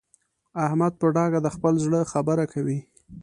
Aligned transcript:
احمد 0.65 0.93
په 1.01 1.07
ډاګه 1.15 1.39
د 1.43 1.47
خپل 1.55 1.73
زړه 1.85 1.99
خبره 2.11 2.45
کوي. 2.53 2.79